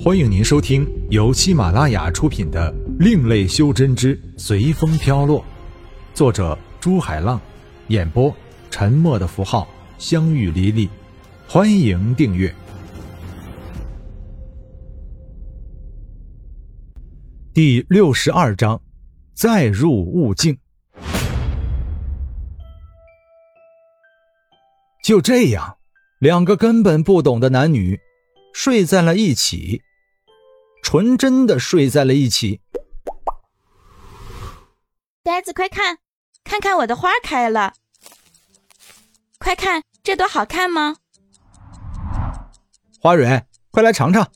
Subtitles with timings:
[0.00, 5.40] 欢迎您收听由喜马拉雅出品的《另类修真之随风飘落》，
[6.14, 7.40] 作者朱海浪，
[7.88, 8.32] 演播
[8.70, 9.66] 沉默的符号、
[9.98, 10.88] 相遇离离。
[11.48, 12.54] 欢迎订阅。
[17.52, 18.80] 第六十二章，
[19.34, 20.56] 再入悟境。
[25.02, 25.78] 就这样，
[26.20, 27.98] 两个根本不懂的男女
[28.54, 29.82] 睡在了一起。
[30.88, 32.62] 纯真的睡在了一起。
[35.22, 35.98] 呆子，快看，
[36.42, 37.74] 看看我的花开了！
[39.38, 40.96] 快看，这朵好看吗？
[43.02, 44.32] 花蕊，快来尝尝。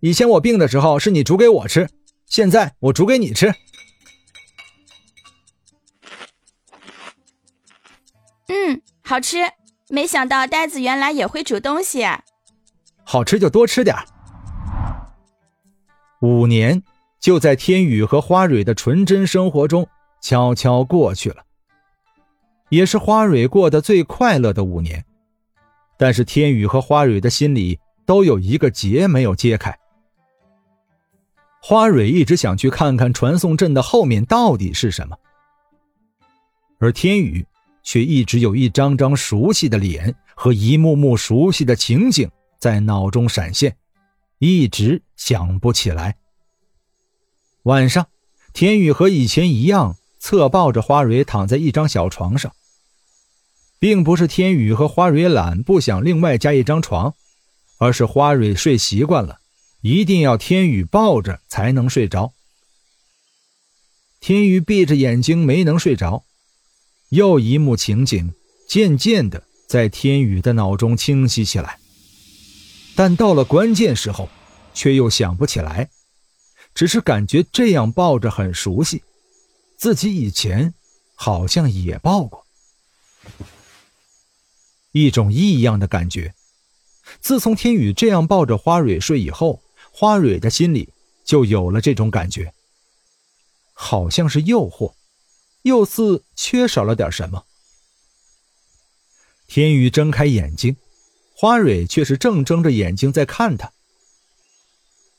[0.00, 1.88] 以前我病的时候是你煮给我吃，
[2.26, 3.54] 现在我煮给你吃。
[8.48, 9.38] 嗯，好吃。
[9.88, 12.04] 没想到呆子原来也会煮东西。
[13.04, 13.94] 好吃就多吃点。
[16.22, 16.80] 五年
[17.18, 19.88] 就在天宇和花蕊的纯真生活中
[20.20, 21.42] 悄悄过去了，
[22.68, 25.04] 也是花蕊过得最快乐的五年。
[25.98, 29.76] 但是天宇和花蕊的心里都有一个结没有揭开。
[31.60, 35.16] 花蕊一直想去看看传送阵的后面到底是什么，
[36.78, 37.44] 而天宇
[37.82, 43.76] 却一直有一张张熟悉的脸和一幕幕熟悉的情景在脑中闪现。
[44.38, 46.16] 一直想不起来。
[47.62, 48.08] 晚上，
[48.52, 52.52] 天宇和以前一样，侧抱着花蕊躺在一张小床上。
[53.78, 57.14] 并不是天宇和花蕊懒，不想另外加一张床，
[57.78, 59.38] 而是花蕊睡习惯了，
[59.82, 62.32] 一定要天宇抱着才能睡着。
[64.18, 66.24] 天宇闭着眼睛没能睡着，
[67.10, 68.32] 又一幕情景
[68.68, 71.78] 渐渐的在天宇的脑中清晰起来。
[72.96, 74.28] 但到了关键时候，
[74.74, 75.90] 却又想不起来，
[76.74, 79.02] 只是感觉这样抱着很熟悉，
[79.76, 80.74] 自己以前
[81.14, 82.46] 好像也抱过，
[84.92, 86.34] 一种异样的感觉。
[87.20, 90.92] 自从天宇这样抱着花蕊睡以后，花蕊的心里
[91.24, 92.54] 就有了这种感觉，
[93.72, 94.94] 好像是诱惑，
[95.62, 97.44] 又似缺少了点什么。
[99.46, 100.76] 天宇睁开眼睛。
[101.34, 103.72] 花蕊却是正睁着眼睛在看他。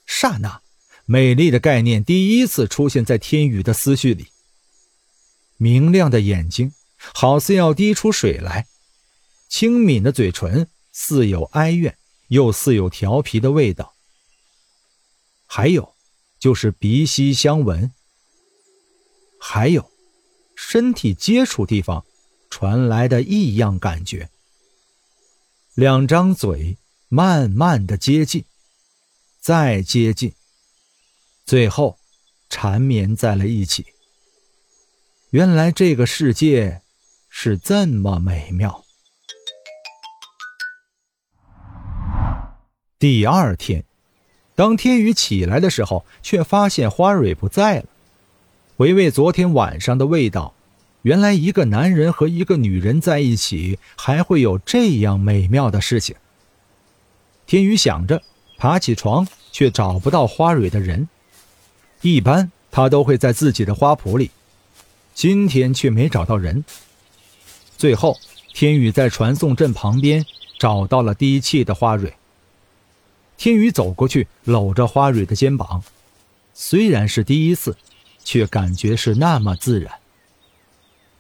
[0.06, 0.62] 刹那，
[1.06, 4.28] 美丽的概念第一次出现在天宇的思绪里。
[5.58, 8.68] 明亮的眼睛好似要滴出水来，
[9.50, 11.98] 轻抿的嘴唇似有哀怨，
[12.28, 13.94] 又似有调皮的味道。
[15.46, 15.94] 还有，
[16.40, 17.92] 就是鼻息相闻。
[19.40, 19.92] 还有，
[20.56, 22.06] 身体接触地方
[22.50, 24.30] 传来的异样感觉。
[25.76, 26.78] 两张嘴
[27.10, 28.46] 慢慢的接近，
[29.44, 30.32] 再接近，
[31.46, 31.98] 最后
[32.50, 33.86] 缠绵在了一起。
[35.32, 36.82] 原来这个世界
[37.28, 38.86] 是这么美妙。
[42.98, 43.84] 第二天，
[44.56, 47.86] 当天宇起来的时候，却发现花蕊不在了。
[48.78, 50.54] 回味昨天晚上的味道。
[51.02, 56.16] 原来一个男人和一个女人在一起，还会有这样美妙的事情。
[57.46, 58.24] 天宇想着，
[58.64, 61.10] 爬起床，却找不到花蕊的人。
[62.00, 64.32] 一般他都会在自己的花圃里，
[65.14, 66.64] 今天却没找到人。
[67.78, 68.18] 最后，
[68.54, 70.26] 天宇在传送阵旁边
[70.58, 72.16] 找到了低气的花蕊。
[73.36, 75.84] 天宇走过去，搂着花蕊的肩膀，
[76.54, 77.76] 虽然是第一次，
[78.24, 80.00] 却感觉是那么自然。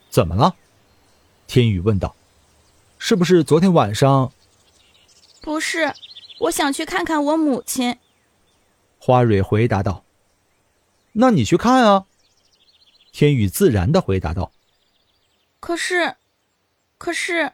[0.09, 0.55] 怎么了？
[1.47, 2.15] 天宇问道
[2.97, 4.31] ：“是不是昨天晚上
[5.43, 5.93] ？”“不是，
[6.39, 7.97] 我想去看看我母亲。”
[8.99, 10.03] 花蕊回答道。
[11.13, 12.05] “那你去看啊。”
[13.11, 14.51] 天宇自然的回答道。
[15.59, 16.15] “可是，
[16.97, 17.53] 可是……”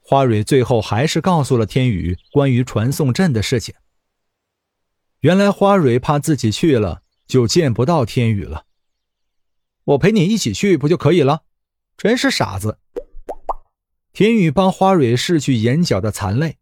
[0.00, 3.74] 花蕊最后还是告诉了天宇关于传送阵的事情。
[5.20, 8.66] 原来花蕊怕自己去了就见不到天宇了。
[9.84, 11.44] 我陪你一起去不就可以了？
[11.96, 12.78] 真是傻子！
[14.12, 16.58] 天宇帮花蕊拭去眼角的残泪。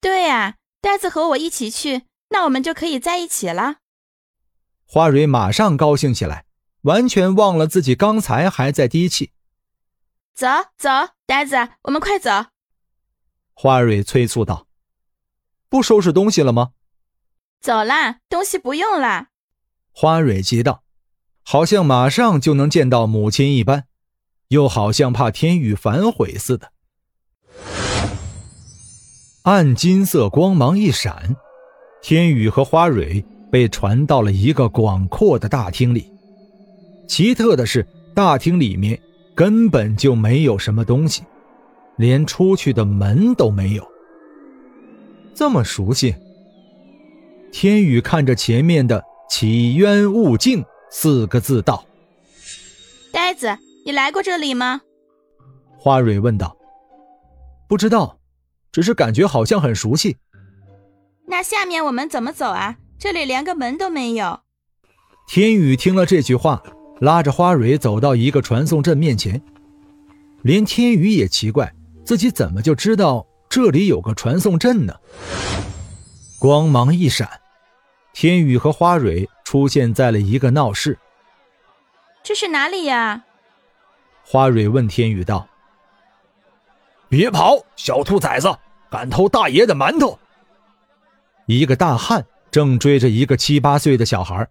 [0.00, 3.76] 对呀，呆子和我一起去，那我们就可以在一起了。
[4.86, 6.44] 花蕊马上高兴起来，
[6.82, 9.32] 完全忘了自己刚才还在低气。
[10.34, 10.46] 走
[10.76, 10.88] 走，
[11.26, 12.30] 呆子，我们快走！
[13.54, 14.68] 花蕊催促道
[15.68, 16.70] ：“不收拾东西了吗？”
[17.60, 19.30] 走啦，东西不用啦。
[19.90, 20.84] 花蕊急道，
[21.42, 23.88] 好像马上就能见到母亲一般。
[24.48, 26.72] 又好像怕天宇反悔似的，
[29.48, 31.34] 暗金色光芒一闪，
[32.02, 36.12] 天宇和花蕊被传到了一个广阔的大厅里。
[37.08, 39.00] 奇特的是，大厅里面
[39.34, 41.22] 根本就没有什么东西，
[41.96, 43.88] 连出去的门都没有。
[45.34, 46.14] 这么熟悉。
[47.50, 50.62] 天宇看着前面的“起冤勿近”
[50.92, 51.82] 四个字道
[53.10, 53.56] ：“呆子，
[53.86, 54.82] 你来过这里吗？”
[55.80, 56.54] 花蕊问道。
[57.66, 58.17] “不知道，
[58.78, 60.18] 只是感觉好像很熟悉。”
[61.26, 62.76] 那下面我们怎么走啊？
[62.96, 64.38] 这里连个门都没有。
[65.26, 66.62] 天宇听了这句话，
[67.00, 69.42] 拉着花蕊走到一个传送阵面前。
[70.42, 74.94] 连天宇也奇怪，自己怎么就知道这里有个传送阵呢？
[76.38, 77.28] 光芒一闪，
[78.12, 80.96] 天宇和花蕊出现在了一个闹市。
[82.22, 83.24] 这是哪里呀？
[84.22, 85.48] 花蕊问天宇道
[87.10, 88.56] ：“别跑，小兔崽子，
[88.90, 90.18] 敢偷大爷的馒头！”
[91.46, 94.46] 一个大汉正追着一个七八岁的小孩，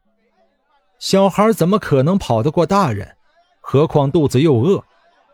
[1.00, 3.16] 小孩怎么可能跑得过大人？
[3.62, 4.84] 何况肚子又饿，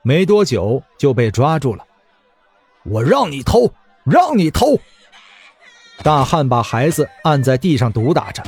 [0.01, 1.85] 没多久就被抓住了。
[2.83, 3.71] 我让你偷，
[4.03, 4.79] 让你偷！
[6.01, 8.43] 大汉把孩子按在地上毒打着。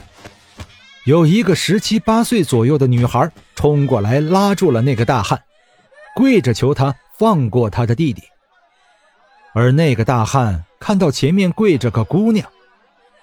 [1.06, 5.42] 有一个十七八岁左右的女孩冲过来拉住了那个大汉，
[6.16, 8.24] 跪着求他放过他的弟弟。
[9.56, 12.46] 而那个大汉看到前面跪着个姑娘。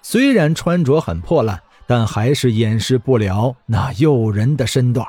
[0.00, 5.06] 虽然穿着很破烂，但还是掩饰不了那诱人的身段，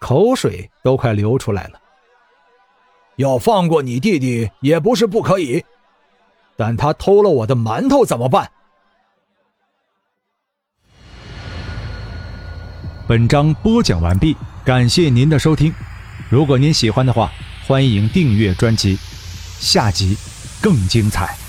[0.00, 1.80] 口水都快流出来了。
[3.16, 5.64] 要放过你弟弟也不是不可以，
[6.56, 8.50] 但他偷了我的馒头怎么办？
[13.06, 15.72] 本章播讲完毕，感谢您的收听。
[16.28, 17.30] 如果您喜欢的话，
[17.64, 18.98] 欢迎订阅专辑，
[19.58, 20.16] 下集
[20.60, 21.47] 更精彩。